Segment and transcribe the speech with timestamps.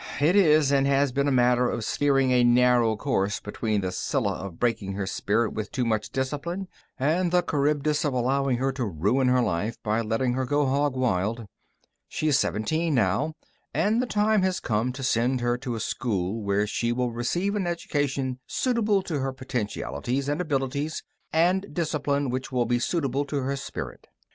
[0.19, 4.31] It is and has been a matter of steering a narrow course between the Scylla
[4.31, 8.83] of breaking her spirit with too much discipline and the Charybdis of allowing her to
[8.87, 11.45] ruin her life by letting her go hog wild.
[12.09, 13.35] She is seventeen now,
[13.75, 17.53] and the time has come to send her to a school where she will receive
[17.53, 23.41] an education suitable to her potentialities and abilities, and discipline which will be suitable to
[23.43, 24.07] her spirit.